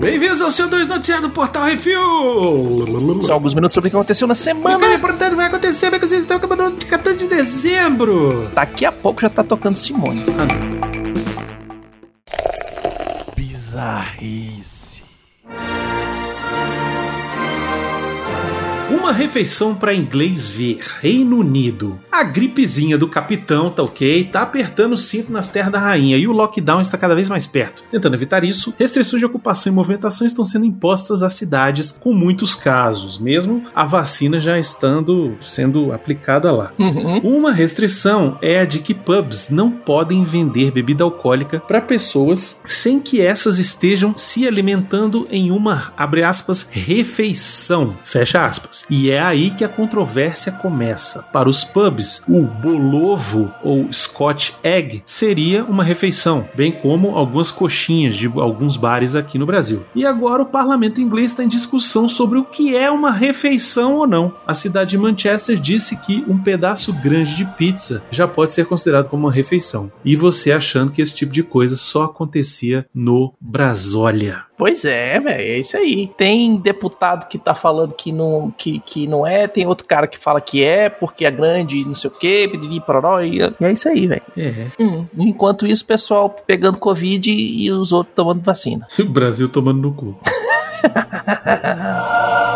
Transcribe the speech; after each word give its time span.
Bem-vindos 0.00 0.40
ao 0.40 0.50
seu 0.50 0.66
2 0.66 0.88
Noticiário 0.88 1.28
do 1.28 1.30
Portal 1.34 1.64
Refil! 1.64 2.00
São 3.22 3.34
alguns 3.34 3.52
minutos 3.52 3.74
sobre 3.74 3.88
o 3.88 3.90
que 3.90 3.96
aconteceu 3.96 4.26
na 4.26 4.34
semana. 4.34 4.86
é 4.86 4.94
importante 4.94 5.34
vai 5.34 5.46
acontecer, 5.46 5.90
porque 5.90 6.06
vocês 6.06 6.22
estão 6.22 6.38
acabando 6.38 6.76
de 6.76 6.86
14 6.86 7.18
de 7.18 7.26
dezembro! 7.26 8.48
Daqui 8.54 8.86
a 8.86 8.92
pouco 8.92 9.20
já 9.20 9.28
tá 9.28 9.44
tocando 9.44 9.76
Simone. 9.76 10.24
Ah. 10.38 10.80
Bizarrice. 13.36 14.79
Uma 19.10 19.18
refeição 19.18 19.74
para 19.74 19.92
inglês 19.92 20.48
ver. 20.48 20.78
Reino 21.00 21.38
Unido. 21.38 21.98
A 22.12 22.22
gripezinha 22.22 22.96
do 22.96 23.08
capitão, 23.08 23.68
tá 23.68 23.82
ok? 23.82 24.28
Tá 24.30 24.42
apertando 24.42 24.92
o 24.92 24.96
cinto 24.96 25.32
nas 25.32 25.48
terras 25.48 25.72
da 25.72 25.80
rainha 25.80 26.16
e 26.16 26.28
o 26.28 26.32
lockdown 26.32 26.80
está 26.80 26.96
cada 26.96 27.16
vez 27.16 27.28
mais 27.28 27.44
perto. 27.44 27.82
Tentando 27.90 28.14
evitar 28.14 28.44
isso, 28.44 28.72
restrições 28.78 29.18
de 29.18 29.26
ocupação 29.26 29.72
e 29.72 29.74
movimentação 29.74 30.24
estão 30.24 30.44
sendo 30.44 30.64
impostas 30.64 31.24
às 31.24 31.32
cidades 31.32 31.90
com 31.90 32.12
muitos 32.12 32.54
casos, 32.54 33.18
mesmo 33.18 33.64
a 33.74 33.84
vacina 33.84 34.38
já 34.38 34.60
estando 34.60 35.36
sendo 35.40 35.92
aplicada 35.92 36.52
lá. 36.52 36.72
Uhum. 36.78 37.18
Uma 37.18 37.52
restrição 37.52 38.38
é 38.40 38.60
a 38.60 38.64
de 38.64 38.78
que 38.78 38.94
pubs 38.94 39.50
não 39.50 39.72
podem 39.72 40.22
vender 40.22 40.70
bebida 40.70 41.02
alcoólica 41.02 41.58
para 41.58 41.80
pessoas 41.80 42.60
sem 42.64 43.00
que 43.00 43.20
essas 43.20 43.58
estejam 43.58 44.14
se 44.16 44.46
alimentando 44.46 45.26
em 45.32 45.50
uma, 45.50 45.92
abre 45.96 46.22
aspas, 46.22 46.68
refeição, 46.70 47.96
fecha 48.04 48.46
aspas. 48.46 48.86
E 48.88 48.99
é 49.08 49.20
aí 49.20 49.52
que 49.52 49.64
a 49.64 49.68
controvérsia 49.68 50.50
começa. 50.50 51.22
Para 51.32 51.48
os 51.48 51.62
pubs, 51.62 52.24
o 52.28 52.42
bolovo 52.42 53.54
ou 53.62 53.90
Scotch 53.92 54.54
Egg 54.64 55.00
seria 55.04 55.64
uma 55.64 55.84
refeição, 55.84 56.48
bem 56.54 56.72
como 56.72 57.16
algumas 57.16 57.52
coxinhas 57.52 58.16
de 58.16 58.26
alguns 58.26 58.76
bares 58.76 59.14
aqui 59.14 59.38
no 59.38 59.46
Brasil. 59.46 59.84
E 59.94 60.04
agora 60.04 60.42
o 60.42 60.46
parlamento 60.46 61.00
inglês 61.00 61.30
está 61.30 61.44
em 61.44 61.48
discussão 61.48 62.08
sobre 62.08 62.38
o 62.38 62.44
que 62.44 62.76
é 62.76 62.90
uma 62.90 63.12
refeição 63.12 63.94
ou 63.94 64.06
não. 64.06 64.34
A 64.44 64.54
cidade 64.54 64.90
de 64.90 64.98
Manchester 64.98 65.56
disse 65.56 65.96
que 65.96 66.24
um 66.26 66.38
pedaço 66.38 66.92
grande 66.92 67.36
de 67.36 67.44
pizza 67.44 68.02
já 68.10 68.26
pode 68.26 68.52
ser 68.52 68.66
considerado 68.66 69.08
como 69.08 69.26
uma 69.26 69.32
refeição. 69.32 69.92
E 70.04 70.16
você 70.16 70.50
achando 70.50 70.90
que 70.90 71.00
esse 71.00 71.14
tipo 71.14 71.32
de 71.32 71.42
coisa 71.42 71.76
só 71.76 72.04
acontecia 72.04 72.84
no 72.92 73.32
Brasólia. 73.40 74.44
Pois 74.60 74.84
é, 74.84 75.18
velho, 75.18 75.40
é 75.40 75.58
isso 75.58 75.74
aí. 75.74 76.06
Tem 76.18 76.56
deputado 76.56 77.26
que 77.28 77.38
tá 77.38 77.54
falando 77.54 77.94
que 77.94 78.12
não, 78.12 78.52
que, 78.58 78.78
que 78.90 79.06
não 79.06 79.24
é, 79.24 79.46
tem 79.46 79.68
outro 79.68 79.86
cara 79.86 80.08
que 80.08 80.18
fala 80.18 80.40
que 80.40 80.64
é, 80.64 80.88
porque 80.88 81.24
é 81.24 81.30
grande, 81.30 81.84
não 81.84 81.94
sei 81.94 82.10
o 82.10 82.12
quê, 82.12 82.48
piriri, 82.50 82.80
pororó, 82.80 83.20
e 83.20 83.38
e 83.38 83.64
é 83.64 83.72
isso 83.72 83.88
aí, 83.88 84.08
velho. 84.08 84.22
É. 84.36 84.66
Hum. 84.80 85.06
Enquanto 85.16 85.64
isso, 85.64 85.84
o 85.84 85.86
pessoal 85.86 86.28
pegando 86.28 86.78
Covid 86.78 87.30
e 87.30 87.70
os 87.70 87.92
outros 87.92 88.14
tomando 88.14 88.42
vacina. 88.42 88.86
O 89.00 89.12
Brasil 89.12 89.48
tomando 89.48 89.80
no 89.80 89.92
cu. 89.92 90.18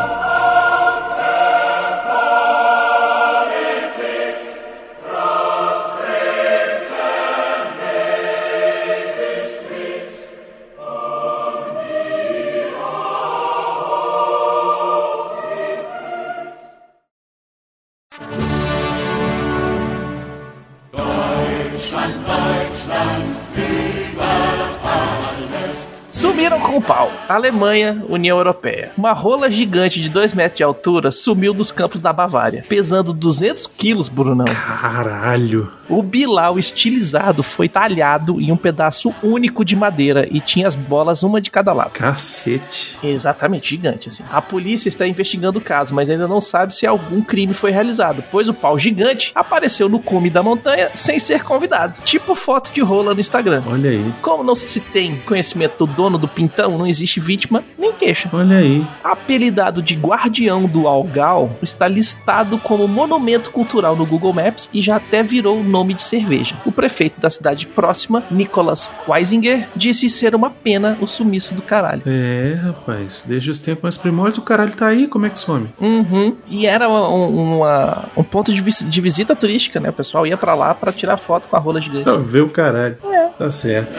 Deutschland, 21.84 22.14
Deutschland, 22.26 23.83
Sumiram 26.24 26.58
com 26.58 26.78
o 26.78 26.80
pau. 26.80 27.12
Alemanha, 27.28 28.02
União 28.08 28.38
Europeia. 28.38 28.92
Uma 28.96 29.12
rola 29.12 29.50
gigante 29.50 30.00
de 30.00 30.08
2 30.08 30.32
metros 30.32 30.56
de 30.56 30.64
altura 30.64 31.12
sumiu 31.12 31.52
dos 31.52 31.70
campos 31.70 32.00
da 32.00 32.14
Bavária, 32.14 32.64
pesando 32.66 33.12
200 33.12 33.66
quilos, 33.66 34.08
Brunão. 34.08 34.46
Caralho. 34.46 35.70
O 35.86 36.02
Bilal 36.02 36.58
estilizado 36.58 37.42
foi 37.42 37.68
talhado 37.68 38.40
em 38.40 38.50
um 38.50 38.56
pedaço 38.56 39.14
único 39.22 39.62
de 39.66 39.76
madeira 39.76 40.26
e 40.30 40.40
tinha 40.40 40.66
as 40.66 40.74
bolas 40.74 41.22
uma 41.22 41.42
de 41.42 41.50
cada 41.50 41.74
lado. 41.74 41.90
Cacete. 41.90 42.98
Exatamente, 43.02 43.68
gigante 43.68 44.08
assim. 44.08 44.22
A 44.32 44.40
polícia 44.40 44.88
está 44.88 45.06
investigando 45.06 45.58
o 45.58 45.62
caso, 45.62 45.94
mas 45.94 46.08
ainda 46.08 46.26
não 46.26 46.40
sabe 46.40 46.74
se 46.74 46.86
algum 46.86 47.20
crime 47.20 47.52
foi 47.52 47.70
realizado, 47.70 48.24
pois 48.32 48.48
o 48.48 48.54
pau 48.54 48.78
gigante 48.78 49.30
apareceu 49.34 49.90
no 49.90 49.98
cume 49.98 50.30
da 50.30 50.42
montanha 50.42 50.88
sem 50.94 51.18
ser 51.18 51.44
convidado. 51.44 51.98
Tipo 52.02 52.34
foto 52.34 52.72
de 52.72 52.80
rola 52.80 53.12
no 53.12 53.20
Instagram. 53.20 53.62
Olha 53.66 53.90
aí. 53.90 54.14
Como 54.22 54.42
não 54.42 54.56
se 54.56 54.80
tem 54.80 55.16
conhecimento 55.26 55.84
do 55.84 55.92
dono 55.92 56.13
do 56.18 56.28
pintão, 56.28 56.76
não 56.78 56.86
existe 56.86 57.20
vítima 57.20 57.62
nem 57.78 57.92
queixa. 57.92 58.28
Olha 58.32 58.58
aí. 58.58 58.84
Apelidado 59.02 59.82
de 59.82 59.94
Guardião 59.94 60.64
do 60.66 60.86
Algal, 60.88 61.50
está 61.62 61.86
listado 61.88 62.58
como 62.58 62.86
monumento 62.88 63.50
cultural 63.50 63.94
no 63.96 64.04
Google 64.06 64.32
Maps 64.32 64.68
e 64.72 64.80
já 64.82 64.96
até 64.96 65.22
virou 65.22 65.62
nome 65.62 65.94
de 65.94 66.02
cerveja. 66.02 66.56
O 66.64 66.72
prefeito 66.72 67.20
da 67.20 67.30
cidade 67.30 67.66
próxima, 67.66 68.22
Nicholas 68.30 68.92
Weisinger, 69.08 69.68
disse 69.76 70.08
ser 70.10 70.34
uma 70.34 70.50
pena 70.50 70.96
o 71.00 71.06
sumiço 71.06 71.54
do 71.54 71.62
caralho. 71.62 72.02
É, 72.06 72.54
rapaz. 72.62 73.24
Desde 73.26 73.50
os 73.50 73.58
tempos 73.58 73.82
mais 73.82 73.96
primórdios, 73.98 74.38
o 74.38 74.42
caralho 74.42 74.74
tá 74.74 74.86
aí. 74.86 75.06
Como 75.06 75.26
é 75.26 75.30
que 75.30 75.38
some? 75.38 75.68
Uhum. 75.80 76.34
E 76.48 76.66
era 76.66 76.88
uma- 76.88 77.08
uma- 77.08 78.08
um 78.16 78.22
ponto 78.22 78.52
de, 78.52 78.60
vis- 78.60 78.84
de 78.88 79.00
visita 79.00 79.34
turística, 79.36 79.78
né? 79.80 79.90
O 79.90 79.92
pessoal 79.92 80.26
ia 80.26 80.36
pra 80.36 80.54
lá 80.54 80.74
pra 80.74 80.92
tirar 80.92 81.16
foto 81.16 81.48
com 81.48 81.56
a 81.56 81.58
rola 81.58 81.80
gigante. 81.80 82.04
Pra 82.04 82.16
ver 82.16 82.42
o 82.42 82.48
caralho. 82.48 82.96
Tá 83.38 83.50
certo. 83.50 83.98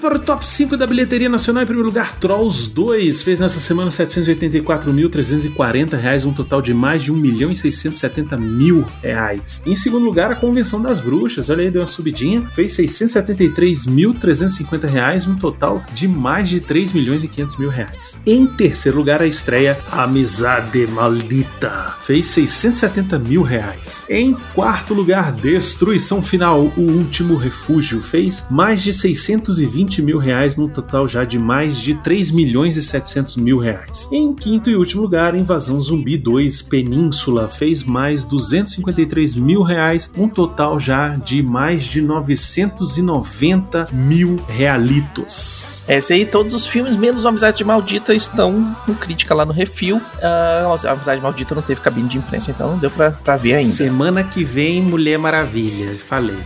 Para 0.00 0.16
o 0.16 0.18
top 0.18 0.44
5 0.46 0.76
da 0.76 0.86
bilheteria 0.86 1.28
nacional. 1.28 1.62
Em 1.62 1.66
primeiro 1.66 1.86
lugar, 1.86 2.18
Trolls 2.18 2.74
2 2.74 3.22
fez 3.22 3.38
nessa 3.38 3.60
semana 3.60 3.90
784.340 3.90 5.98
reais, 5.98 6.24
um 6.24 6.32
total 6.32 6.62
de 6.62 6.72
mais 6.72 7.02
de 7.02 7.12
1 7.12 7.16
milhão 7.16 7.52
e 7.52 7.56
670 7.56 8.38
mil 8.38 8.86
reais. 9.02 9.60
Em 9.66 9.76
segundo 9.76 10.04
lugar, 10.04 10.32
a 10.32 10.36
Convenção 10.36 10.80
das 10.80 11.00
Bruxas, 11.00 11.50
olha 11.50 11.62
aí, 11.62 11.70
deu 11.70 11.82
uma 11.82 11.86
subidinha, 11.86 12.48
fez 12.54 12.74
673.350 12.76 14.88
reais, 14.88 15.26
um 15.26 15.36
total 15.36 15.84
de 15.92 16.08
mais 16.08 16.48
de 16.48 16.60
3 16.60 16.92
milhões 16.92 17.22
e 17.22 17.28
500 17.28 17.58
mil 17.58 17.68
reais. 17.68 18.18
Em 18.26 18.46
terceiro 18.46 18.96
lugar, 18.96 19.20
a 19.20 19.26
estreia 19.26 19.78
Amizade 19.92 20.86
Maldita 20.86 21.94
fez 22.00 22.24
670 22.26 23.18
mil 23.18 23.42
reais. 23.42 24.04
Em 24.08 24.34
quarto 24.54 24.94
lugar, 24.94 25.32
Destruição 25.32 26.22
Final, 26.22 26.72
o 26.76 26.80
último 26.80 27.34
refúgio, 27.36 28.00
fez 28.00 28.46
mais 28.50 28.82
de 28.82 28.94
620 28.94 29.89
mil 29.98 30.18
reais, 30.18 30.56
num 30.56 30.68
total 30.68 31.08
já 31.08 31.24
de 31.24 31.38
mais 31.38 31.78
de 31.78 31.94
3 31.94 32.30
milhões 32.30 32.76
e 32.76 32.82
700 32.82 33.36
mil 33.36 33.58
reais. 33.58 34.08
Em 34.12 34.32
quinto 34.32 34.70
e 34.70 34.76
último 34.76 35.02
lugar, 35.02 35.34
Invasão 35.34 35.80
Zumbi 35.80 36.16
2 36.16 36.62
Península 36.62 37.48
fez 37.48 37.82
mais 37.82 38.24
253 38.24 39.34
mil 39.34 39.62
reais, 39.62 40.12
um 40.16 40.28
total 40.28 40.78
já 40.78 41.16
de 41.16 41.42
mais 41.42 41.84
de 41.84 42.00
990 42.00 43.88
mil 43.92 44.38
realitos. 44.48 45.82
Esse 45.88 46.12
aí, 46.12 46.24
todos 46.24 46.54
os 46.54 46.66
filmes, 46.66 46.96
menos 46.96 47.26
Amizade 47.26 47.64
Maldita, 47.64 48.14
estão 48.14 48.76
com 48.86 48.94
crítica 48.94 49.34
lá 49.34 49.44
no 49.44 49.52
Refil. 49.52 50.00
A 50.22 50.92
Amizade 50.92 51.20
Maldita 51.20 51.54
não 51.54 51.62
teve 51.62 51.80
cabine 51.80 52.08
de 52.08 52.18
imprensa, 52.18 52.50
então 52.50 52.70
não 52.70 52.78
deu 52.78 52.90
pra, 52.90 53.10
pra 53.10 53.36
ver 53.36 53.54
ainda. 53.54 53.72
Semana 53.72 54.22
que 54.22 54.44
vem, 54.44 54.82
Mulher 54.82 55.18
Maravilha, 55.18 55.96
falei. 55.96 56.38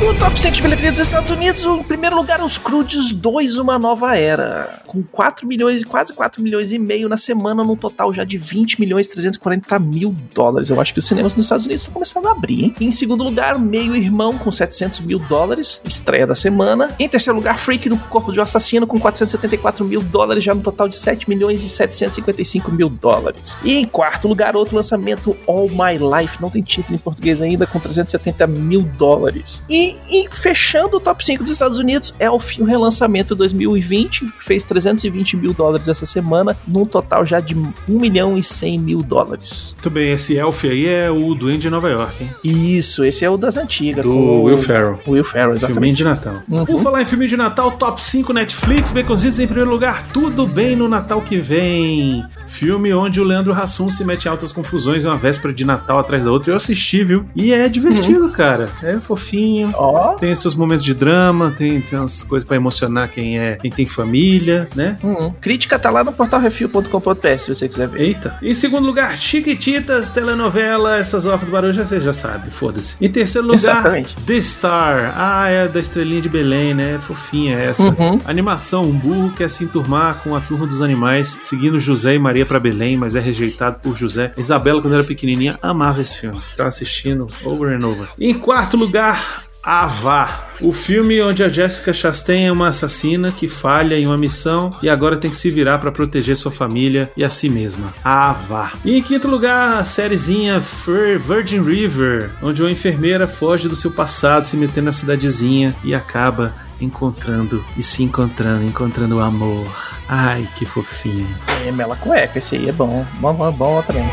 No 0.00 0.14
top 0.14 0.40
5 0.40 0.54
de 0.54 0.62
bilheteria 0.62 0.92
dos 0.92 1.00
Estados 1.00 1.28
Unidos, 1.28 1.64
em 1.64 1.82
primeiro 1.82 2.14
lugar, 2.14 2.40
os 2.40 2.56
Crudes 2.56 3.10
2, 3.10 3.56
Uma 3.56 3.80
Nova 3.80 4.16
Era. 4.16 4.80
Com 4.86 5.02
4 5.02 5.44
milhões, 5.44 5.84
quase 5.84 6.12
4 6.12 6.40
milhões 6.40 6.72
e 6.72 6.78
meio 6.78 7.08
na 7.08 7.16
semana, 7.16 7.64
num 7.64 7.74
total 7.74 8.14
já 8.14 8.22
de 8.22 8.38
20 8.38 8.80
milhões 8.80 9.06
e 9.06 9.10
340 9.10 9.76
mil 9.80 10.14
dólares. 10.32 10.70
Eu 10.70 10.80
acho 10.80 10.92
que 10.92 11.00
os 11.00 11.06
cinemas 11.06 11.34
nos 11.34 11.46
Estados 11.46 11.66
Unidos 11.66 11.82
estão 11.82 11.94
começando 11.94 12.26
a 12.26 12.30
abrir, 12.30 12.64
hein? 12.66 12.74
Em 12.80 12.92
segundo 12.92 13.24
lugar, 13.24 13.58
Meio 13.58 13.96
Irmão, 13.96 14.38
com 14.38 14.52
700 14.52 15.00
mil 15.00 15.18
dólares, 15.18 15.80
estreia 15.84 16.28
da 16.28 16.36
semana. 16.36 16.94
Em 16.96 17.08
terceiro 17.08 17.36
lugar, 17.36 17.58
Freak 17.58 17.88
no 17.88 17.98
Corpo 17.98 18.32
de 18.32 18.38
um 18.38 18.42
Assassino, 18.44 18.86
com 18.86 19.00
474 19.00 19.84
mil 19.84 20.00
dólares, 20.00 20.44
já 20.44 20.54
no 20.54 20.62
total 20.62 20.88
de 20.88 20.96
7 20.96 21.28
milhões 21.28 21.64
e 21.64 21.68
755 21.68 22.70
mil 22.70 22.88
dólares. 22.88 23.58
E 23.64 23.74
em 23.74 23.84
quarto 23.84 24.28
lugar, 24.28 24.54
outro 24.54 24.76
lançamento, 24.76 25.36
All 25.44 25.68
My 25.68 25.98
Life, 25.98 26.40
não 26.40 26.50
tem 26.50 26.62
título 26.62 26.94
em 26.94 26.98
português 26.98 27.42
ainda, 27.42 27.66
com 27.66 27.80
370 27.80 28.46
mil 28.46 28.82
dólares. 28.82 29.64
E 29.68 29.88
e 30.08 30.28
fechando 30.30 30.96
o 30.96 31.00
top 31.00 31.24
5 31.24 31.42
dos 31.42 31.52
Estados 31.52 31.78
Unidos 31.78 32.14
é 32.18 32.30
o, 32.30 32.36
o 32.36 32.64
relançamento 32.64 33.34
2020, 33.34 34.20
que 34.20 34.44
fez 34.44 34.64
320 34.64 35.36
mil 35.36 35.52
dólares 35.52 35.88
essa 35.88 36.06
semana, 36.06 36.56
num 36.66 36.84
total 36.84 37.24
já 37.24 37.40
de 37.40 37.54
1 37.54 37.72
milhão 37.88 38.36
e 38.36 38.42
100 38.42 38.78
mil 38.78 39.02
dólares. 39.02 39.72
Muito 39.74 39.90
bem, 39.90 40.12
esse 40.12 40.36
Elf 40.36 40.64
aí 40.64 40.86
é 40.86 41.10
o 41.10 41.34
Duende 41.34 41.62
de 41.62 41.70
Nova 41.70 41.88
York, 41.88 42.22
hein? 42.22 42.30
Isso, 42.44 43.04
esse 43.04 43.24
é 43.24 43.30
o 43.30 43.36
das 43.36 43.56
antigas. 43.56 44.04
Do 44.04 44.10
com 44.10 44.42
Will 44.44 44.58
Ferrell. 44.58 45.00
o 45.06 45.10
Will 45.12 45.24
Ferrell, 45.24 45.52
exatamente. 45.52 45.74
Filminho 45.74 45.94
de 45.94 46.04
Natal. 46.04 46.34
Uhum. 46.48 46.64
Por 46.64 46.82
falar 46.82 47.02
em 47.02 47.06
filme 47.06 47.26
de 47.26 47.36
Natal, 47.36 47.70
top 47.72 48.02
5 48.02 48.32
Netflix, 48.32 48.92
Baconzitos 48.92 49.38
em 49.38 49.46
primeiro 49.46 49.70
lugar, 49.70 50.06
tudo 50.12 50.46
bem 50.46 50.76
no 50.76 50.88
Natal 50.88 51.20
que 51.20 51.38
vem. 51.38 52.24
Filme 52.46 52.92
onde 52.92 53.20
o 53.20 53.24
Leandro 53.24 53.52
Hassum 53.52 53.90
se 53.90 54.04
mete 54.04 54.24
em 54.24 54.28
altas 54.28 54.52
confusões 54.52 55.04
uma 55.04 55.16
véspera 55.16 55.52
de 55.52 55.64
Natal 55.64 55.98
atrás 55.98 56.24
da 56.24 56.30
outra. 56.30 56.52
Eu 56.52 56.56
assisti, 56.56 57.04
viu? 57.04 57.24
E 57.34 57.52
é 57.52 57.68
divertido, 57.68 58.28
cara. 58.30 58.68
É 58.82 58.94
fofinho. 58.98 59.72
Ó, 59.78 60.14
Tem 60.14 60.34
seus 60.34 60.54
momentos 60.54 60.84
de 60.84 60.92
drama, 60.94 61.54
tem, 61.56 61.80
tem 61.80 61.98
umas 61.98 62.22
coisas 62.22 62.46
pra 62.46 62.56
emocionar 62.56 63.08
quem 63.08 63.38
é, 63.38 63.56
quem 63.56 63.70
tem 63.70 63.86
família, 63.86 64.68
né? 64.74 64.96
Uhum. 65.02 65.32
Crítica 65.40 65.78
tá 65.78 65.90
lá 65.90 66.02
no 66.02 66.12
portalrefil.com.br 66.12 67.38
se 67.38 67.54
você 67.54 67.68
quiser 67.68 67.88
ver. 67.88 68.00
Eita. 68.00 68.36
Em 68.42 68.54
segundo 68.54 68.86
lugar, 68.86 69.16
Chiquititas, 69.16 70.08
telenovela, 70.08 70.96
essas 70.96 71.26
off 71.26 71.44
do 71.44 71.52
barulho, 71.52 71.72
já 71.72 71.86
você 71.86 72.00
já 72.00 72.12
sabe, 72.12 72.50
foda-se. 72.50 72.96
Em 73.00 73.08
terceiro 73.08 73.46
lugar, 73.46 73.58
Exatamente. 73.58 74.16
The 74.16 74.40
Star. 74.40 75.14
Ah, 75.16 75.48
é 75.48 75.68
da 75.68 75.80
estrelinha 75.80 76.20
de 76.20 76.28
Belém, 76.28 76.74
né? 76.74 76.98
Fofinha 77.02 77.58
essa. 77.58 77.84
Uhum. 77.84 78.20
Animação, 78.24 78.84
um 78.84 78.92
burro 78.92 79.30
quer 79.30 79.48
se 79.48 79.64
enturmar 79.64 80.16
com 80.22 80.34
a 80.34 80.40
turma 80.40 80.66
dos 80.66 80.82
animais, 80.82 81.38
seguindo 81.42 81.78
José 81.78 82.14
e 82.14 82.18
Maria 82.18 82.44
pra 82.44 82.58
Belém, 82.58 82.96
mas 82.96 83.14
é 83.14 83.20
rejeitado 83.20 83.78
por 83.80 83.96
José. 83.96 84.32
Isabela, 84.36 84.80
quando 84.82 84.94
era 84.94 85.04
pequenininha, 85.04 85.58
amava 85.62 86.00
esse 86.02 86.16
filme. 86.18 86.40
Ficava 86.50 86.68
assistindo 86.68 87.28
over 87.44 87.74
and 87.74 87.86
over. 87.86 88.08
Em 88.18 88.34
quarto 88.34 88.76
lugar, 88.76 89.44
Ava, 89.68 90.46
o 90.62 90.72
filme 90.72 91.20
onde 91.20 91.44
a 91.44 91.48
Jessica 91.50 91.92
Chastain 91.92 92.46
é 92.46 92.50
uma 92.50 92.68
assassina 92.68 93.30
que 93.30 93.46
falha 93.46 94.00
em 94.00 94.06
uma 94.06 94.16
missão 94.16 94.70
e 94.82 94.88
agora 94.88 95.18
tem 95.18 95.30
que 95.30 95.36
se 95.36 95.50
virar 95.50 95.76
pra 95.76 95.92
proteger 95.92 96.38
sua 96.38 96.50
família 96.50 97.12
e 97.14 97.22
a 97.22 97.28
si 97.28 97.50
mesma. 97.50 97.92
Ava. 98.02 98.72
E 98.82 98.96
em 98.96 99.02
quinto 99.02 99.28
lugar, 99.28 99.76
a 99.76 99.84
sériezinha 99.84 100.58
Virgin 100.58 101.62
River, 101.62 102.30
onde 102.42 102.62
uma 102.62 102.70
enfermeira 102.70 103.28
foge 103.28 103.68
do 103.68 103.76
seu 103.76 103.90
passado, 103.90 104.46
se 104.46 104.56
metendo 104.56 104.86
na 104.86 104.92
cidadezinha 104.92 105.76
e 105.84 105.94
acaba 105.94 106.54
encontrando 106.80 107.62
e 107.76 107.82
se 107.82 108.02
encontrando, 108.02 108.64
encontrando 108.64 109.16
o 109.16 109.20
amor. 109.20 109.66
Ai, 110.08 110.48
que 110.56 110.64
fofinho. 110.64 111.28
É, 111.66 111.70
Mela 111.70 111.94
Cueca, 111.94 112.38
esse 112.38 112.56
aí 112.56 112.70
é 112.70 112.72
bom. 112.72 113.04
Bom, 113.20 113.34
bom, 113.34 113.52
bom 113.52 113.82
também. 113.82 114.08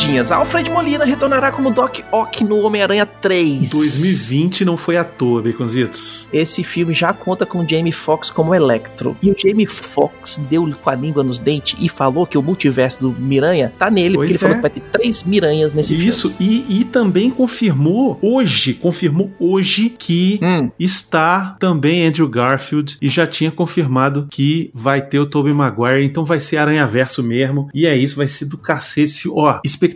Rapidinhas, 0.00 0.32
Alfred 0.32 0.70
Molina 0.70 1.04
retornará 1.04 1.52
como 1.52 1.70
Doc 1.70 1.98
Ock 2.10 2.42
no 2.42 2.60
Homem-Aranha 2.60 3.04
3. 3.04 3.68
2020 3.68 4.64
não 4.64 4.74
foi 4.74 4.96
à 4.96 5.04
toa, 5.04 5.42
Baconzitos. 5.42 6.26
Esse 6.32 6.64
filme 6.64 6.94
já 6.94 7.12
conta 7.12 7.44
com 7.44 7.68
Jamie 7.68 7.92
Foxx 7.92 8.30
como 8.30 8.54
Electro. 8.54 9.14
E 9.22 9.30
o 9.30 9.36
Jamie 9.38 9.66
Foxx 9.66 10.38
deu 10.48 10.66
com 10.82 10.88
a 10.88 10.94
língua 10.94 11.22
nos 11.22 11.38
dentes 11.38 11.76
e 11.78 11.86
falou 11.86 12.26
que 12.26 12.38
o 12.38 12.42
multiverso 12.42 12.98
do 12.98 13.12
Miranha 13.12 13.70
tá 13.78 13.90
nele, 13.90 14.14
Pois 14.14 14.30
porque 14.30 14.32
ele 14.32 14.38
falou 14.38 14.54
é. 14.54 14.56
que 14.56 14.62
vai 14.62 14.70
ter 14.70 14.80
três 14.90 15.22
Miranhas 15.22 15.74
nesse 15.74 15.92
filme. 15.92 16.08
Isso, 16.08 16.34
e, 16.40 16.80
e 16.80 16.84
também 16.84 17.30
confirmou 17.30 18.18
hoje, 18.22 18.72
confirmou 18.72 19.30
hoje 19.38 19.90
que 19.90 20.40
Hum, 20.42 20.70
está 20.80 21.56
também 21.60 22.06
Andrew 22.06 22.26
Garfield 22.26 22.96
e 23.02 23.08
já 23.10 23.26
tinha 23.26 23.50
confirmado 23.50 24.26
que 24.30 24.70
vai 24.72 25.02
ter 25.02 25.18
o 25.18 25.26
Tobey 25.26 25.52
Maguire, 25.52 26.02
então 26.06 26.24
vai 26.24 26.40
ser 26.40 26.56
Aranha 26.56 26.86
Verso 26.86 27.22
mesmo. 27.22 27.68
E 27.74 27.84
é 27.84 27.94
isso, 27.94 28.16
vai 28.16 28.28
ser 28.28 28.46
do 28.46 28.56
cacete. 28.56 29.28
Ó, 29.28 29.60
expectativa 29.62 29.89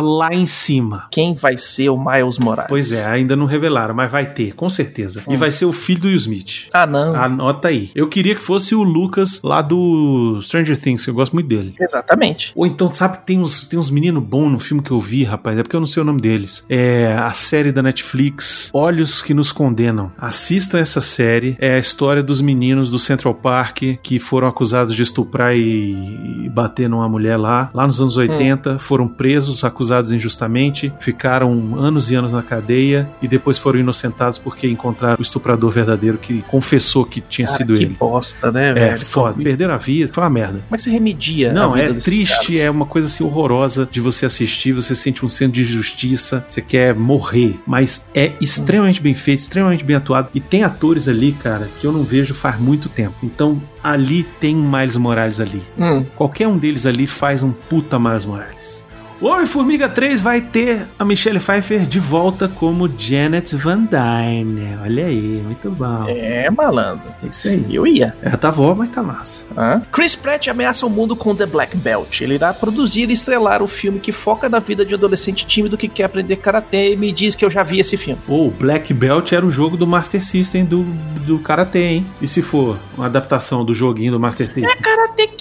lá 0.00 0.32
em 0.32 0.46
cima. 0.46 1.06
quem 1.10 1.34
vai 1.34 1.56
ser 1.56 1.88
o 1.90 1.96
Miles 1.98 2.38
Morales? 2.38 2.68
Pois 2.68 2.92
é, 2.92 3.04
ainda 3.06 3.36
não 3.36 3.46
revelaram, 3.46 3.94
mas 3.94 4.10
vai 4.10 4.26
ter, 4.32 4.54
com 4.54 4.68
certeza. 4.70 5.22
E 5.28 5.34
Hum. 5.34 5.38
vai 5.38 5.50
ser 5.50 5.64
o 5.64 5.72
filho 5.72 6.00
do 6.02 6.08
Will 6.08 6.16
Smith. 6.16 6.68
Ah, 6.72 6.86
não. 6.86 7.14
Anota 7.14 7.68
aí. 7.68 7.90
Eu 7.94 8.08
queria 8.08 8.34
que 8.34 8.42
fosse 8.42 8.74
o 8.74 8.82
Lucas 8.82 9.40
lá 9.42 9.62
do 9.62 10.38
Stranger 10.42 10.78
Things, 10.80 11.04
que 11.04 11.10
eu 11.10 11.14
gosto 11.14 11.32
muito 11.32 11.46
dele. 11.48 11.74
Exatamente. 11.80 12.52
Ou 12.54 12.66
então, 12.66 12.92
sabe, 12.92 13.18
tem 13.24 13.38
uns, 13.38 13.66
tem 13.66 13.78
uns 13.78 13.90
meninos 13.90 14.22
bons 14.22 14.50
no 14.50 14.58
filme 14.58 14.82
que 14.82 14.90
eu 14.90 14.98
vi, 14.98 15.24
rapaz. 15.24 15.58
É 15.58 15.62
porque 15.62 15.76
eu 15.76 15.80
não 15.80 15.86
sei 15.86 16.02
o 16.02 16.06
nome 16.06 16.20
deles. 16.20 16.64
É 16.68 17.14
a 17.18 17.32
série 17.32 17.72
da 17.72 17.82
Netflix, 17.82 18.70
Olhos 18.74 19.22
que 19.22 19.32
Nos 19.34 19.52
Condenam. 19.52 20.12
Assistam 20.18 20.78
essa 20.78 21.00
série. 21.00 21.56
É 21.58 21.74
a 21.74 21.78
história 21.78 22.22
dos 22.22 22.40
meninos 22.40 22.90
do 22.90 22.98
Central 22.98 23.34
Park 23.34 23.82
que 24.02 24.18
foram 24.18 24.48
acusados 24.48 24.94
de 24.94 25.02
estuprar 25.02 25.54
e, 25.56 26.44
e 26.44 26.48
bater 26.48 26.88
numa 26.88 27.08
mulher 27.08 27.36
lá. 27.36 27.70
Lá 27.72 27.86
nos 27.86 28.00
anos 28.00 28.16
80, 28.16 28.78
foram 28.78 29.08
presos, 29.08 29.29
acusados 29.64 30.12
injustamente, 30.12 30.92
ficaram 30.98 31.76
anos 31.78 32.10
e 32.10 32.14
anos 32.14 32.32
na 32.32 32.42
cadeia 32.42 33.08
e 33.22 33.28
depois 33.28 33.58
foram 33.58 33.78
inocentados 33.80 34.38
porque 34.38 34.66
encontraram 34.68 35.16
o 35.18 35.22
estuprador 35.22 35.70
verdadeiro 35.70 36.18
que 36.18 36.42
confessou 36.48 37.04
que 37.04 37.20
tinha 37.20 37.46
Cara, 37.46 37.58
sido 37.58 37.74
que 37.74 37.84
ele. 37.84 37.96
bosta, 37.98 38.50
né, 38.50 38.70
É, 38.70 38.74
velho? 38.74 38.98
foda. 39.00 39.32
Como 39.32 39.44
Perderam 39.44 39.74
a 39.74 39.76
vida, 39.76 40.12
foi 40.12 40.22
uma 40.24 40.30
merda. 40.30 40.62
que 40.70 40.78
você 40.82 40.90
remedia 40.90 41.52
Não, 41.52 41.76
é 41.76 41.92
triste, 41.92 42.52
caras? 42.54 42.60
é 42.60 42.70
uma 42.70 42.86
coisa 42.86 43.08
assim 43.08 43.24
horrorosa 43.24 43.88
de 43.90 44.00
você 44.00 44.26
assistir, 44.26 44.72
você 44.72 44.94
sente 44.94 45.24
um 45.24 45.28
senso 45.28 45.52
de 45.52 45.64
justiça, 45.64 46.44
você 46.48 46.60
quer 46.62 46.94
morrer, 46.94 47.58
mas 47.66 48.06
é 48.14 48.32
extremamente 48.40 49.00
bem 49.00 49.14
feito, 49.14 49.38
extremamente 49.40 49.84
bem 49.84 49.96
atuado 49.96 50.28
e 50.34 50.40
tem 50.40 50.62
atores 50.64 51.08
ali, 51.08 51.32
cara, 51.32 51.68
que 51.80 51.86
eu 51.86 51.92
não 51.92 52.02
vejo 52.02 52.34
faz 52.34 52.58
muito 52.60 52.88
tempo. 52.88 53.14
Então, 53.22 53.60
ali 53.82 54.22
tem 54.38 54.54
Miles 54.56 54.96
Morales 54.96 55.40
ali. 55.40 55.62
Hum, 55.78 56.04
Qualquer 56.16 56.46
um 56.48 56.58
deles 56.58 56.86
ali 56.86 57.06
faz 57.06 57.42
um 57.42 57.50
puta 57.52 57.98
Miles 57.98 58.24
Morales. 58.24 58.86
O 59.20 59.26
Homem-Formiga 59.26 59.86
3 59.86 60.22
vai 60.22 60.40
ter 60.40 60.86
a 60.98 61.04
Michelle 61.04 61.38
Pfeiffer 61.38 61.80
de 61.80 62.00
volta 62.00 62.48
como 62.48 62.90
Janet 62.96 63.54
Van 63.54 63.80
Dyne. 63.84 64.78
Olha 64.82 65.04
aí, 65.04 65.42
muito 65.44 65.70
bom. 65.72 66.06
É, 66.08 66.46
é 66.46 66.50
malandro. 66.50 67.04
isso 67.22 67.48
aí. 67.48 67.66
Eu 67.68 67.86
ia. 67.86 68.16
Ela 68.22 68.38
tá 68.38 68.50
vó, 68.50 68.74
mas 68.74 68.88
tá 68.88 69.02
massa. 69.02 69.44
Hã? 69.54 69.82
Chris 69.92 70.16
Pratt 70.16 70.48
ameaça 70.48 70.86
o 70.86 70.90
mundo 70.90 71.14
com 71.14 71.36
The 71.36 71.44
Black 71.44 71.76
Belt. 71.76 72.22
Ele 72.22 72.36
irá 72.36 72.54
produzir 72.54 73.10
e 73.10 73.12
estrelar 73.12 73.62
o 73.62 73.68
filme 73.68 74.00
que 74.00 74.10
foca 74.10 74.48
na 74.48 74.58
vida 74.58 74.86
de 74.86 74.94
um 74.94 74.96
adolescente 74.96 75.44
tímido 75.44 75.76
que 75.76 75.86
quer 75.86 76.04
aprender 76.04 76.36
karatê 76.36 76.94
e 76.94 76.96
me 76.96 77.12
diz 77.12 77.36
que 77.36 77.44
eu 77.44 77.50
já 77.50 77.62
vi 77.62 77.78
esse 77.78 77.98
filme. 77.98 78.22
Ou 78.26 78.50
Black 78.50 78.94
Belt 78.94 79.32
era 79.32 79.44
o 79.44 79.50
jogo 79.50 79.76
do 79.76 79.86
Master 79.86 80.24
System 80.24 80.64
do, 80.64 80.82
do 81.26 81.38
Karate, 81.40 81.78
hein? 81.78 82.06
E 82.22 82.26
se 82.26 82.40
for 82.40 82.78
uma 82.96 83.04
adaptação 83.04 83.66
do 83.66 83.74
joguinho 83.74 84.12
do 84.12 84.20
Master 84.20 84.48
É 84.48 84.54
System? 84.54 84.64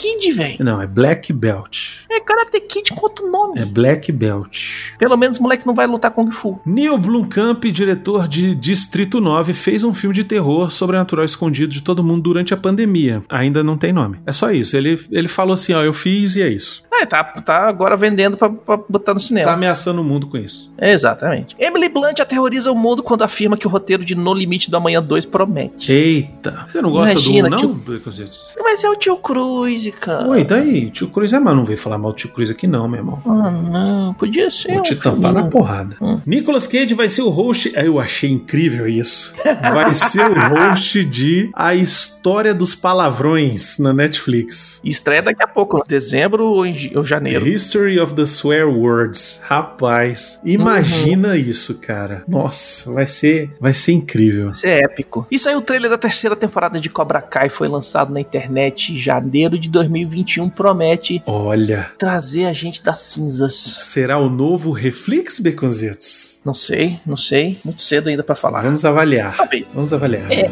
Kid, 0.09 0.31
velho. 0.31 0.57
Não, 0.59 0.81
é 0.81 0.87
Black 0.87 1.31
Belt. 1.31 1.99
É 2.09 2.19
Karate 2.19 2.59
Kid 2.61 2.91
com 2.93 3.01
outro 3.01 3.29
nome. 3.29 3.59
É 3.59 3.65
Black 3.65 4.11
Belt. 4.11 4.95
Pelo 4.97 5.15
menos 5.15 5.37
o 5.37 5.43
moleque 5.43 5.67
não 5.67 5.75
vai 5.75 5.85
lutar 5.85 6.11
Kung 6.11 6.31
Fu. 6.31 6.59
Neil 6.65 6.97
Blomkamp, 6.97 7.63
diretor 7.65 8.27
de 8.27 8.55
Distrito 8.55 9.21
9, 9.21 9.53
fez 9.53 9.83
um 9.83 9.93
filme 9.93 10.15
de 10.15 10.23
terror 10.23 10.71
sobrenatural 10.71 11.25
escondido 11.25 11.71
de 11.71 11.81
todo 11.81 12.03
mundo 12.03 12.23
durante 12.23 12.53
a 12.53 12.57
pandemia. 12.57 13.23
Ainda 13.29 13.63
não 13.63 13.77
tem 13.77 13.93
nome. 13.93 14.19
É 14.25 14.31
só 14.31 14.51
isso. 14.51 14.75
Ele, 14.75 14.99
ele 15.11 15.27
falou 15.27 15.53
assim: 15.53 15.73
ó, 15.73 15.83
eu 15.83 15.93
fiz 15.93 16.35
e 16.35 16.41
é 16.41 16.49
isso. 16.49 16.83
É, 16.99 17.05
tá, 17.05 17.23
tá 17.23 17.67
agora 17.67 17.95
vendendo 17.95 18.35
pra, 18.37 18.49
pra 18.49 18.77
botar 18.89 19.13
no 19.13 19.19
cinema. 19.19 19.45
Tá 19.47 19.53
ameaçando 19.53 20.01
o 20.01 20.03
mundo 20.03 20.27
com 20.27 20.37
isso. 20.37 20.73
Exatamente. 20.77 21.55
Emily 21.59 21.87
Blunt 21.87 22.19
aterroriza 22.19 22.71
o 22.71 22.75
mundo 22.75 23.01
quando 23.01 23.21
afirma 23.23 23.55
que 23.57 23.65
o 23.65 23.69
roteiro 23.69 24.03
de 24.03 24.15
No 24.15 24.33
Limite 24.33 24.69
do 24.69 24.77
Amanhã 24.77 25.01
2 25.01 25.25
promete. 25.25 25.91
Eita. 25.91 26.67
Você 26.69 26.81
não 26.81 26.91
gosta 26.91 27.11
Imagina, 27.13 27.49
do 27.49 27.55
1, 27.55 27.59
não, 27.69 27.79
tio-? 27.79 28.01
Mas 28.61 28.83
é 28.83 28.89
o 28.89 28.95
tio 28.95 29.17
Cruz, 29.17 29.89
cara. 29.99 30.27
Oi, 30.27 30.43
daí? 30.43 30.87
O 30.87 30.91
tio 30.91 31.09
Cruz 31.09 31.33
é 31.33 31.39
mal. 31.39 31.55
Não 31.55 31.65
veio 31.65 31.79
falar 31.79 31.97
mal 31.97 32.11
do 32.11 32.15
tio 32.17 32.31
Cruz 32.31 32.51
aqui, 32.51 32.67
não, 32.67 32.87
meu 32.87 32.99
irmão. 32.99 33.21
Ah, 33.25 33.49
não. 33.51 34.13
Podia 34.13 34.49
ser. 34.49 34.73
Vou 34.73 34.81
te 34.81 34.95
tampar 34.95 35.33
na 35.33 35.43
porrada. 35.45 35.95
Hum. 36.01 36.19
Nicolas 36.25 36.67
Cage 36.67 36.93
vai 36.93 37.07
ser 37.07 37.21
o 37.21 37.29
host. 37.29 37.71
Ah, 37.75 37.83
Eu 37.83 37.99
achei 37.99 38.29
incrível 38.29 38.87
isso. 38.87 39.35
Vai 39.61 39.93
ser 39.93 40.29
o 40.29 40.33
host 40.49 41.03
de 41.05 41.49
A 41.53 41.73
História 41.73 42.53
dos 42.53 42.75
Palavrões 42.75 43.77
na 43.79 43.93
Netflix. 43.93 44.79
Estreia 44.83 45.21
daqui 45.21 45.43
a 45.43 45.47
pouco, 45.47 45.77
em 45.77 45.81
dezembro 45.87 46.45
ou 46.45 46.65
em 46.65 46.88
de 46.89 46.97
ou 46.97 47.03
janeiro. 47.05 47.47
History 47.47 47.99
of 47.99 48.13
the 48.13 48.25
Swear 48.25 48.69
Words. 48.69 49.41
Rapaz, 49.43 50.39
imagina 50.43 51.35
isso, 51.37 51.79
cara. 51.79 52.23
Nossa, 52.27 52.91
vai 52.93 53.07
ser, 53.07 53.51
vai 53.59 53.73
ser 53.73 53.93
incrível. 53.93 54.51
Isso 54.51 54.65
é 54.67 54.79
épico. 54.81 55.25
Isso 55.29 55.47
aí, 55.49 55.55
o 55.55 55.61
trailer 55.61 55.89
da 55.89 55.97
terceira 55.97 56.35
temporada 56.35 56.79
de 56.79 56.89
Cobra 56.89 57.21
Kai 57.21 57.49
foi 57.49 57.67
lançado 57.67 58.13
na 58.13 58.19
internet 58.19 58.93
em 58.93 58.97
janeiro 58.97 59.57
de 59.57 59.69
2021. 59.69 60.49
Promete 60.49 61.21
Olha, 61.25 61.91
trazer 61.97 62.45
a 62.45 62.53
gente 62.53 62.83
das 62.83 62.99
cinzas. 62.99 63.53
será 63.53 64.17
o 64.17 64.29
novo 64.29 64.71
Reflex 64.71 65.39
Baconzitos? 65.39 66.39
Não 66.45 66.53
sei, 66.53 66.99
não 67.05 67.17
sei. 67.17 67.59
Muito 67.63 67.81
cedo 67.81 68.09
ainda 68.09 68.23
pra 68.23 68.35
falar. 68.35 68.61
Vamos 68.61 68.83
avaliar. 68.85 69.35
Talvez. 69.35 69.67
Vamos 69.73 69.93
avaliar. 69.93 70.31
É. 70.31 70.49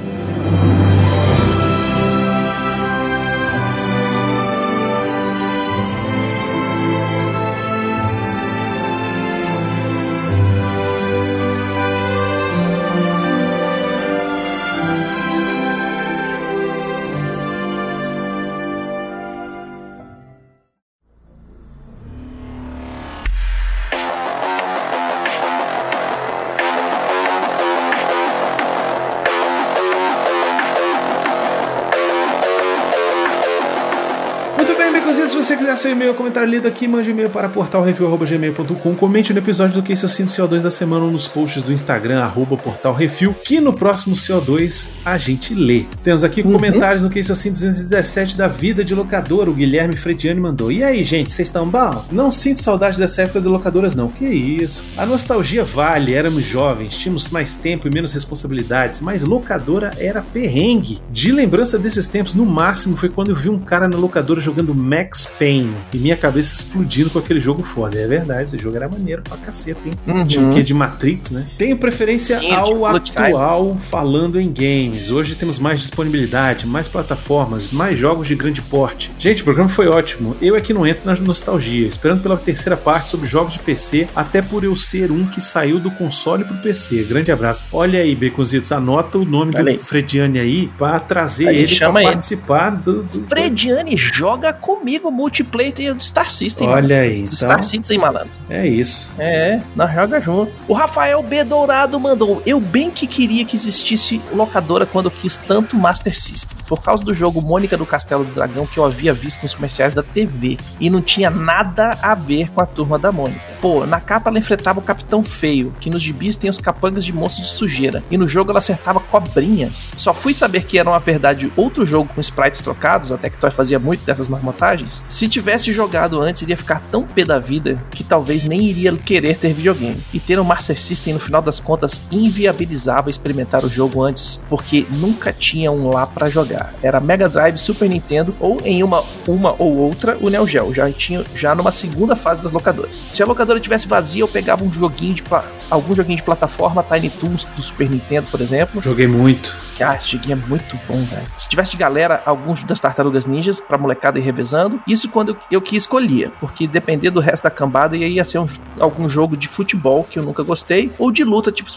você 35.47 35.55
quiser 35.55 35.77
seu 35.77 35.91
e-mail 35.91 36.13
comentário 36.13 36.49
lido 36.49 36.67
aqui, 36.67 36.89
mande 36.89 37.09
e-mail 37.09 37.29
para 37.29 37.47
portalrefil.gmail.com. 37.47 38.95
Comente 38.95 39.31
no 39.31 39.39
episódio 39.39 39.75
do 39.75 39.81
Que 39.81 39.93
Isso 39.93 40.05
Assim 40.05 40.25
do 40.25 40.29
CO2 40.29 40.61
da 40.61 40.69
semana 40.69 41.05
ou 41.05 41.11
nos 41.11 41.25
posts 41.25 41.63
do 41.63 41.71
Instagram, 41.71 42.21
arroba 42.21 42.57
portalrefil, 42.57 43.33
que 43.45 43.61
no 43.61 43.71
próximo 43.71 44.13
CO2 44.13 44.89
a 45.05 45.17
gente 45.17 45.55
lê. 45.55 45.85
Temos 46.03 46.25
aqui 46.25 46.43
comentários 46.43 47.01
no 47.01 47.09
Que 47.09 47.19
Isso 47.21 47.31
Assim 47.31 47.49
217 47.49 48.35
da 48.35 48.49
vida 48.49 48.83
de 48.83 48.93
locadora. 48.93 49.49
O 49.49 49.53
Guilherme 49.53 49.95
Frediani 49.95 50.37
mandou. 50.37 50.69
E 50.69 50.83
aí, 50.83 51.01
gente, 51.01 51.31
vocês 51.31 51.47
estão 51.47 51.65
bom? 51.65 52.03
Não 52.11 52.29
sinto 52.29 52.61
saudade 52.61 52.99
dessa 52.99 53.21
época 53.21 53.39
de 53.39 53.47
locadoras, 53.47 53.95
não. 53.95 54.09
Que 54.09 54.25
isso? 54.25 54.83
A 54.97 55.05
nostalgia 55.05 55.63
vale, 55.63 56.13
éramos 56.13 56.43
jovens, 56.43 56.97
tínhamos 56.97 57.29
mais 57.29 57.55
tempo 57.55 57.87
e 57.87 57.93
menos 57.93 58.11
responsabilidades, 58.11 58.99
mas 58.99 59.23
locadora 59.23 59.91
era 59.97 60.21
perrengue. 60.21 60.99
De 61.09 61.31
lembrança 61.31 61.79
desses 61.79 62.05
tempos, 62.05 62.33
no 62.33 62.45
máximo 62.45 62.97
foi 62.97 63.07
quando 63.07 63.29
eu 63.29 63.35
vi 63.35 63.47
um 63.47 63.59
cara 63.59 63.87
na 63.87 63.97
locadora 63.97 64.41
jogando 64.41 64.75
Max 64.75 65.37
Payne 65.38 65.74
e 65.94 65.98
minha 65.98 66.15
cabeça 66.15 66.56
explodindo 66.56 67.10
com 67.10 67.20
aquele 67.20 67.39
jogo 67.41 67.63
foda. 67.63 67.98
É 67.98 68.08
verdade, 68.08 68.44
esse 68.44 68.58
jogo 68.58 68.75
era 68.75 68.88
maneiro 68.89 69.22
pra 69.22 69.38
caceta, 69.38 69.79
hein? 69.86 69.94
Uhum. 70.08 70.24
Tinha 70.24 70.48
o 70.48 70.53
quê 70.53 70.62
de 70.62 70.74
Matrix, 70.74 71.32
né? 71.32 71.46
Tenho 71.58 71.77
preferência 71.77 72.38
ao 72.56 72.65
tipo, 72.65 73.00
Time. 73.00 73.27
atual 73.27 73.77
falando 73.79 74.39
em 74.39 74.51
games. 74.51 75.12
Hoje 75.12 75.36
temos 75.36 75.60
mais 75.60 75.79
disponibilidade, 75.79 76.65
mais 76.65 76.88
plataformas, 76.88 77.67
mais 77.72 77.98
jogos 77.98 78.27
de 78.27 78.36
grande 78.36 78.62
porte. 78.62 79.12
Gente, 79.20 79.41
o 79.41 79.46
programa 79.46 79.70
foi 79.70 79.88
ótimo. 79.88 80.36
Eu 80.41 80.56
é 80.56 80.62
que 80.62 80.74
não 80.74 80.86
entro 80.86 81.06
na 81.06 81.15
nostalgia, 81.15 81.88
esperando 81.88 82.22
pela 82.22 82.38
terceira 82.38 82.77
parte 82.77 83.10
sobre 83.10 83.27
jogos 83.27 83.53
de 83.53 83.60
PC, 83.60 84.08
até 84.15 84.41
por 84.41 84.63
eu 84.63 84.75
ser 84.75 85.12
um 85.12 85.25
que 85.25 85.41
saiu 85.41 85.79
do 85.79 85.91
console 85.91 86.44
pro 86.44 86.56
PC. 86.58 87.03
Grande 87.03 87.32
abraço. 87.32 87.65
Olha 87.72 88.00
aí, 88.00 88.15
Beconzitos, 88.15 88.72
anota 88.72 89.17
o 89.17 89.25
nome 89.25 89.51
Olha 89.56 89.63
do 89.63 89.70
aí. 89.70 89.77
Frediani 89.77 90.39
aí 90.39 90.67
pra 90.77 91.00
trazer 91.00 91.48
Aí, 91.48 91.58
ele 91.58 91.67
chama 91.67 91.94
pra 91.94 92.01
ele. 92.01 92.12
participar 92.12 92.70
do, 92.72 93.03
do 93.03 93.27
Frediane 93.27 93.96
joga 93.98 94.53
comigo 94.53 95.12
multiplayer 95.27 95.93
do 95.93 96.03
Star 96.03 96.31
System. 96.31 96.67
Olha 96.67 96.81
mano. 96.81 96.93
aí, 96.93 97.13
Do 97.15 97.19
então- 97.24 97.36
Star 97.38 97.63
System, 97.63 97.98
malandro. 97.98 98.31
É 98.50 98.65
isso. 98.65 99.13
É, 99.19 99.60
nós 99.75 99.93
joga 99.93 100.22
junto. 100.22 100.51
O 100.67 100.74
Rafael 100.74 101.22
B. 101.22 101.43
Dourado 101.43 102.00
mandou. 102.00 102.41
Eu 102.46 102.60
bem 102.60 102.89
que 102.89 103.05
queria 103.05 103.43
que 103.46 103.55
existisse 103.55 104.22
locadora 104.34 104.86
quando 104.86 105.05
eu 105.07 105.12
quis 105.12 105.38
tanto 105.38 105.75
Master 105.75 106.17
System. 106.17 106.57
Por 106.67 106.81
causa 106.81 107.03
do 107.03 107.13
jogo 107.13 107.41
Mônica 107.41 107.77
do 107.77 107.86
Castelo 107.86 108.24
do 108.25 108.34
Dragão 108.34 108.65
que 108.65 108.77
eu 108.77 108.86
havia 108.86 109.13
visto 109.13 109.43
nos 109.43 109.53
comerciais 109.53 109.93
da 109.93 110.03
TV. 110.03 110.57
E 110.79 110.89
não 110.89 111.01
tinha 111.01 111.29
nada 111.29 111.98
a 112.01 112.15
ver 112.15 112.50
com 112.51 112.62
a 112.62 112.65
turma 112.65 112.98
da 112.98 113.12
Mônica. 113.12 113.39
Pô, 113.61 113.85
na 113.85 113.99
capa 113.99 114.29
ela 114.29 114.39
enfrentava 114.39 114.79
o 114.79 114.83
Capitão 114.83 115.23
Feio, 115.23 115.73
que 115.79 115.89
nos 115.89 116.01
gibis 116.01 116.35
tem 116.35 116.49
os 116.49 116.59
capangas 116.59 117.03
de 117.03 117.13
monstros 117.13 117.47
de 117.47 117.53
sujeira. 117.53 118.03
E 118.09 118.17
no 118.17 118.27
jogo 118.27 118.51
ela 118.51 118.59
acertava 118.59 118.99
cobrinhas. 118.99 119.91
Só 119.97 120.13
fui 120.13 120.33
saber 120.33 120.63
que 120.63 120.77
era, 120.77 120.89
na 120.89 120.97
verdade, 120.99 121.51
outro 121.55 121.85
jogo 121.85 122.09
com 122.13 122.21
sprites 122.21 122.61
trocados, 122.61 123.11
até 123.11 123.29
que 123.29 123.37
Toy 123.37 123.51
fazia 123.51 123.79
muito 123.79 124.05
dessas 124.05 124.27
marmotagens. 124.27 125.03
Se 125.09 125.27
tivesse 125.27 125.71
jogado 125.71 126.21
antes, 126.21 126.41
iria 126.41 126.57
ficar 126.57 126.81
tão 126.91 127.03
pé 127.03 127.25
da 127.25 127.39
vida 127.39 127.81
que 127.91 128.03
talvez 128.03 128.43
nem 128.43 128.61
iria 128.61 128.95
querer 128.97 129.37
ter 129.37 129.53
videogame. 129.53 130.01
E 130.13 130.19
ter 130.19 130.39
um 130.39 130.43
Master 130.43 130.79
System, 130.79 131.13
no 131.13 131.19
final 131.19 131.41
das 131.41 131.59
contas, 131.59 132.01
inviabilizava 132.11 133.09
experimentar 133.09 133.65
o 133.65 133.69
jogo 133.69 134.03
antes, 134.03 134.43
porque 134.49 134.85
nunca 134.89 135.33
tinha 135.33 135.71
um 135.71 135.89
lá 135.89 136.05
pra 136.05 136.29
jogar. 136.29 136.73
Era 136.81 136.99
Mega 136.99 137.27
Drive, 137.29 137.57
Super 137.57 137.89
Nintendo 137.89 138.35
ou 138.39 138.59
em 138.63 138.83
uma, 138.83 139.03
uma 139.27 139.55
ou 139.57 139.75
outra 139.77 140.17
o 140.21 140.29
Neo 140.29 140.47
Geo. 140.47 140.73
Já 140.73 140.91
tinha 140.91 141.23
já 141.35 141.55
numa 141.55 141.71
segunda 141.71 142.15
fase 142.15 142.41
das 142.41 142.51
locadoras. 142.51 143.03
Se 143.11 143.23
a 143.23 143.25
locadora 143.25 143.46
tivesse 143.61 143.87
vazia, 143.87 144.21
eu 144.21 144.27
pegava 144.27 144.63
um 144.63 144.71
joguinho 144.71 145.13
de 145.13 145.23
algum 145.69 145.95
joguinho 145.95 146.17
de 146.17 146.24
plataforma, 146.24 146.83
Tiny 146.83 147.09
Toons 147.09 147.43
do 147.55 147.62
Super 147.62 147.89
Nintendo, 147.89 148.27
por 148.31 148.41
exemplo. 148.41 148.81
Joguei 148.81 149.07
muito. 149.07 149.55
Que, 149.75 149.83
ah, 149.83 149.95
esse 149.95 150.09
joguinho 150.09 150.33
é 150.33 150.47
muito 150.50 150.77
bom, 150.88 151.01
velho. 151.03 151.27
Se 151.38 151.47
tivesse 151.47 151.71
de 151.71 151.77
galera, 151.77 152.21
alguns 152.25 152.63
das 152.63 152.79
tartarugas 152.79 153.25
ninjas 153.25 153.59
pra 153.59 153.77
molecada 153.77 154.17
ir 154.17 154.24
revezando. 154.24 154.79
Isso 154.88 155.09
quando 155.09 155.29
eu, 155.29 155.38
eu 155.51 155.62
que 155.62 155.75
escolhia, 155.75 156.31
porque 156.39 156.67
depender 156.67 157.12
do 157.12 157.19
resto 157.19 157.43
da 157.43 157.50
cambada 157.51 157.95
ia, 157.95 158.24
ser 158.24 158.39
um- 158.39 158.47
algum 158.79 159.07
jogo 159.07 159.38
de 159.38 159.47
futebol 159.47 160.03
que 160.03 160.17
eu 160.17 160.24
nunca 160.24 160.41
gostei, 160.43 160.91
ou 160.97 161.12
de 161.12 161.24
luta 161.24 161.51
tipo 161.51 161.69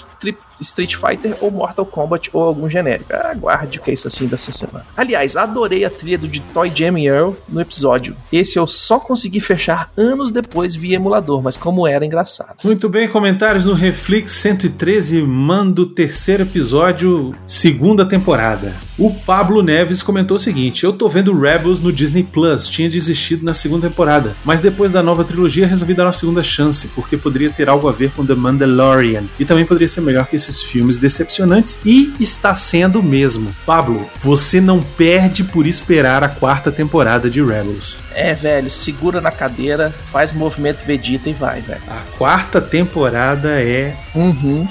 Street 0.60 0.94
Fighter 0.94 1.36
ou 1.40 1.50
Mortal 1.50 1.84
Kombat 1.86 2.30
ou 2.32 2.42
algum 2.42 2.68
genérico. 2.68 3.12
Aguarde 3.14 3.78
o 3.78 3.82
que 3.82 3.90
é 3.90 3.94
isso 3.94 4.06
assim 4.06 4.26
dessa 4.26 4.52
semana. 4.52 4.84
Aliás, 4.96 5.36
adorei 5.36 5.84
a 5.84 5.90
trilha 5.90 6.18
do 6.18 6.28
de 6.28 6.40
Toy 6.40 6.70
Jam 6.74 6.98
Earl 6.98 7.32
no 7.48 7.60
episódio. 7.60 8.16
Esse 8.32 8.58
eu 8.58 8.66
só 8.66 8.98
consegui 8.98 9.40
fechar 9.40 9.90
anos 9.96 10.30
depois 10.30 10.74
via 10.74 10.96
emulador, 10.96 11.42
mas 11.42 11.56
como 11.56 11.86
era 11.86 12.04
engraçado. 12.04 12.56
Muito 12.64 12.88
bem, 12.88 13.08
comentários 13.08 13.64
no 13.64 13.72
Reflex 13.80 14.32
113, 14.32 15.22
manda 15.22 15.80
o 15.80 15.86
terceiro 15.86 16.42
episódio, 16.42 17.34
segunda 17.46 18.06
temporada. 18.06 18.74
O 19.00 19.10
Pablo 19.10 19.62
Neves 19.62 20.02
comentou 20.02 20.34
o 20.34 20.38
seguinte: 20.38 20.84
Eu 20.84 20.92
tô 20.92 21.08
vendo 21.08 21.38
Rebels 21.40 21.80
no 21.80 21.90
Disney 21.90 22.22
Plus, 22.22 22.68
tinha 22.68 22.90
desistido 22.90 23.42
na 23.42 23.54
segunda 23.54 23.88
temporada, 23.88 24.36
mas 24.44 24.60
depois 24.60 24.92
da 24.92 25.02
nova 25.02 25.24
trilogia 25.24 25.66
resolvi 25.66 25.94
dar 25.94 26.04
uma 26.04 26.12
segunda 26.12 26.42
chance, 26.42 26.88
porque 26.88 27.16
poderia 27.16 27.48
ter 27.48 27.66
algo 27.66 27.88
a 27.88 27.92
ver 27.92 28.10
com 28.10 28.26
The 28.26 28.34
Mandalorian 28.34 29.24
e 29.38 29.46
também 29.46 29.64
poderia 29.64 29.88
ser 29.88 30.02
melhor 30.02 30.26
que 30.26 30.36
esses 30.36 30.62
filmes 30.62 30.98
decepcionantes, 30.98 31.78
e 31.82 32.12
está 32.20 32.54
sendo 32.54 33.02
mesmo. 33.02 33.56
Pablo, 33.64 34.06
você 34.22 34.60
não 34.60 34.82
perde 34.82 35.44
por 35.44 35.66
esperar 35.66 36.22
a 36.22 36.28
quarta 36.28 36.70
temporada 36.70 37.30
de 37.30 37.42
Rebels. 37.42 38.02
É, 38.14 38.34
velho, 38.34 38.70
segura 38.70 39.18
na 39.18 39.30
cadeira, 39.30 39.94
faz 40.12 40.30
movimento 40.30 40.84
Vegeta 40.84 41.30
e 41.30 41.32
vai, 41.32 41.62
velho. 41.62 41.80
A 41.88 42.02
quarta 42.18 42.60
temporada 42.60 43.48
é 43.62 43.96
Uhum. 44.14 44.68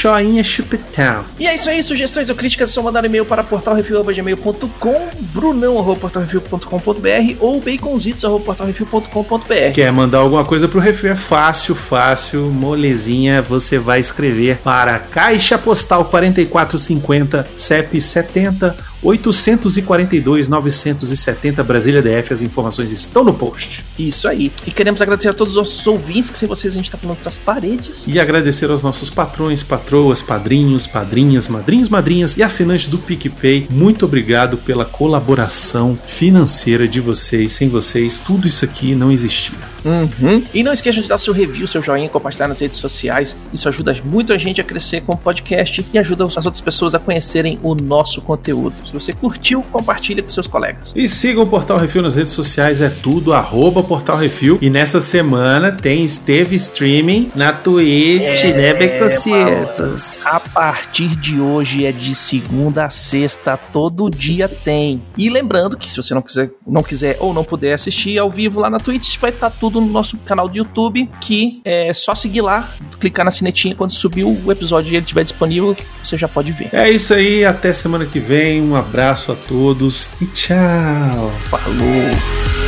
Choinha 0.00 0.42
Chupetão. 0.42 1.22
E 1.38 1.46
é 1.46 1.54
isso 1.54 1.68
aí, 1.68 1.82
sugestões 1.82 2.30
ou 2.30 2.34
críticas 2.34 2.70
é 2.70 2.72
só 2.72 2.80
mandar 2.80 3.04
e-mail 3.04 3.26
para 3.26 3.44
portalrefil.gmail.com, 3.44 5.08
brunão.portalrefil.com.br 5.34 7.36
ou 7.38 7.60
baconzitos.portalrefil.com.br. 7.60 9.72
Quer 9.74 9.92
mandar 9.92 10.20
alguma 10.20 10.42
coisa 10.42 10.66
pro 10.66 10.80
Refil? 10.80 11.10
É 11.10 11.16
fácil, 11.16 11.74
fácil, 11.74 12.46
molezinha. 12.46 13.42
Você 13.42 13.78
vai 13.78 14.00
escrever 14.00 14.56
para 14.64 14.98
Caixa 14.98 15.58
Postal 15.58 16.06
4450 16.06 17.46
CEP 17.54 18.00
70 18.00 18.74
842 19.02 20.48
970 20.48 21.62
Brasília 21.64 22.02
DF. 22.02 22.32
As 22.34 22.42
informações 22.42 22.92
estão 22.92 23.24
no 23.24 23.32
post. 23.32 23.84
Isso 23.98 24.28
aí. 24.28 24.52
E 24.66 24.70
queremos 24.70 25.00
agradecer 25.00 25.28
a 25.28 25.32
todos 25.32 25.54
os 25.54 25.58
nossos 25.58 25.86
ouvintes, 25.86 26.30
que 26.30 26.38
sem 26.38 26.48
vocês 26.48 26.74
a 26.74 26.76
gente 26.76 26.90
tá 26.90 26.98
falando 26.98 27.18
pras 27.18 27.36
paredes. 27.36 28.04
E 28.06 28.18
agradecer 28.20 28.70
aos 28.70 28.82
nossos 28.82 29.10
patrões, 29.10 29.62
patroas, 29.62 30.22
padrinhos, 30.22 30.86
padrinhas, 30.86 31.48
madrinhos, 31.48 31.88
madrinhas 31.88 32.36
e 32.36 32.42
assinantes 32.42 32.86
do 32.86 32.98
PicPay. 32.98 33.66
Muito 33.70 34.04
obrigado 34.04 34.56
pela 34.58 34.84
colaboração 34.84 35.96
financeira 35.96 36.86
de 36.86 37.00
vocês. 37.00 37.52
Sem 37.52 37.68
vocês, 37.68 38.18
tudo 38.18 38.46
isso 38.46 38.64
aqui 38.64 38.94
não 38.94 39.10
existia. 39.10 39.58
Uhum. 39.84 40.42
E 40.52 40.62
não 40.62 40.72
esqueçam 40.72 41.02
de 41.02 41.08
dar 41.08 41.18
seu 41.18 41.32
review, 41.32 41.66
seu 41.66 41.82
joinha, 41.82 42.08
compartilhar 42.08 42.48
nas 42.48 42.60
redes 42.60 42.78
sociais. 42.78 43.36
Isso 43.52 43.68
ajuda 43.68 43.96
muito 44.04 44.32
a 44.32 44.38
gente 44.38 44.60
a 44.60 44.64
crescer 44.64 45.00
como 45.02 45.18
podcast 45.18 45.84
e 45.92 45.98
ajuda 45.98 46.24
as 46.24 46.46
outras 46.46 46.60
pessoas 46.60 46.94
a 46.94 46.98
conhecerem 46.98 47.58
o 47.62 47.74
nosso 47.74 48.20
conteúdo. 48.20 48.74
Se 48.86 48.92
você 48.92 49.12
curtiu, 49.12 49.62
compartilha 49.70 50.22
com 50.22 50.28
seus 50.28 50.46
colegas. 50.46 50.92
E 50.94 51.08
sigam 51.08 51.42
o 51.42 51.46
Portal 51.46 51.78
Refil 51.78 52.02
nas 52.02 52.14
redes 52.14 52.32
sociais, 52.32 52.80
é 52.80 52.88
tudo 52.88 53.32
arroba 53.32 53.82
Portal 53.82 54.16
Refil. 54.16 54.58
E 54.60 54.68
nessa 54.70 55.00
semana 55.00 55.72
tem 55.72 56.00
teve 56.24 56.56
streaming 56.56 57.30
na 57.34 57.52
Twitch, 57.52 58.44
É, 58.44 58.52
né, 58.52 58.74
Becocitos? 58.74 60.26
A 60.26 60.40
partir 60.40 61.08
de 61.16 61.40
hoje 61.40 61.84
é 61.84 61.92
de 61.92 62.14
segunda 62.14 62.84
a 62.84 62.90
sexta, 62.90 63.56
todo 63.56 64.10
dia 64.10 64.48
tem. 64.48 65.02
E 65.16 65.28
lembrando 65.28 65.76
que 65.76 65.90
se 65.90 65.96
você 65.96 66.14
não 66.14 66.22
quiser, 66.22 66.50
não 66.66 66.82
quiser 66.82 67.16
ou 67.20 67.32
não 67.34 67.44
puder 67.44 67.74
assistir 67.74 68.18
ao 68.18 68.30
vivo 68.30 68.60
lá 68.60 68.70
na 68.70 68.80
Twitch, 68.80 69.18
vai 69.18 69.30
estar 69.30 69.50
tudo 69.70 69.80
no 69.80 69.92
nosso 69.92 70.18
canal 70.18 70.48
do 70.48 70.56
YouTube, 70.56 71.08
que 71.20 71.60
é 71.64 71.92
só 71.94 72.14
seguir 72.14 72.40
lá, 72.40 72.68
clicar 72.98 73.24
na 73.24 73.30
sinetinha 73.30 73.74
quando 73.74 73.92
subir 73.92 74.24
o 74.24 74.50
episódio 74.50 74.90
e 74.90 74.96
ele 74.96 75.04
estiver 75.04 75.22
disponível, 75.22 75.76
você 76.02 76.18
já 76.18 76.26
pode 76.26 76.52
ver. 76.52 76.68
É 76.72 76.90
isso 76.90 77.14
aí, 77.14 77.44
até 77.44 77.72
semana 77.72 78.04
que 78.04 78.18
vem. 78.18 78.60
Um 78.60 78.74
abraço 78.74 79.32
a 79.32 79.36
todos 79.36 80.10
e 80.20 80.26
tchau. 80.26 81.30
Falou! 81.48 82.59